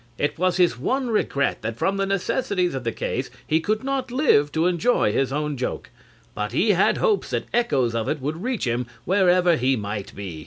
It 0.17 0.39
was 0.39 0.57
his 0.57 0.79
one 0.79 1.11
regret 1.11 1.61
that 1.61 1.77
from 1.77 1.97
the 1.97 2.07
necessities 2.07 2.73
of 2.73 2.83
the 2.83 2.91
case 2.91 3.29
he 3.45 3.59
could 3.59 3.83
not 3.83 4.09
live 4.09 4.51
to 4.53 4.65
enjoy 4.65 5.13
his 5.13 5.31
own 5.31 5.57
joke; 5.57 5.91
but 6.33 6.53
he 6.53 6.71
had 6.71 6.97
hopes 6.97 7.29
that 7.29 7.45
echoes 7.53 7.93
of 7.93 8.09
it 8.09 8.19
would 8.19 8.41
reach 8.41 8.65
him 8.65 8.87
wherever 9.05 9.55
he 9.57 9.75
might 9.75 10.15
be. 10.15 10.39